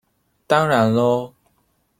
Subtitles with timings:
[0.47, 1.31] 當然囉